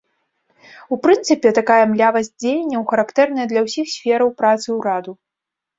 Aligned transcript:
У 0.95 0.97
прынцыпе, 1.03 1.51
такая 1.59 1.79
млявасць 1.93 2.33
дзеянняў 2.41 2.89
характэрная 2.93 3.47
для 3.53 3.61
ўсіх 3.69 3.85
сфераў 3.95 4.37
працы 4.43 4.67
ўраду. 4.81 5.11